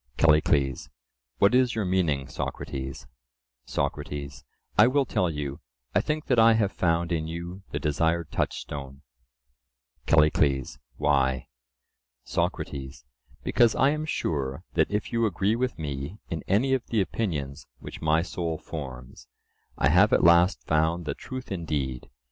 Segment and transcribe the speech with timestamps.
[0.17, 0.89] CALLICLES:
[1.37, 3.05] What is your meaning, Socrates?
[3.67, 4.43] SOCRATES:
[4.75, 5.59] I will tell you;
[5.93, 9.03] I think that I have found in you the desired touchstone.
[10.07, 11.49] CALLICLES: Why?
[12.23, 13.05] SOCRATES:
[13.43, 17.67] Because I am sure that if you agree with me in any of the opinions
[17.77, 19.27] which my soul forms,
[19.77, 22.09] I have at last found the truth indeed.